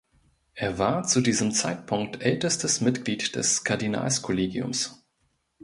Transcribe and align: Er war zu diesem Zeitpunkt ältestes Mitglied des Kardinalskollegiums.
Er 0.55 0.79
war 0.79 1.03
zu 1.03 1.21
diesem 1.21 1.51
Zeitpunkt 1.51 2.23
ältestes 2.23 2.81
Mitglied 2.81 3.35
des 3.35 3.63
Kardinalskollegiums. 3.63 5.05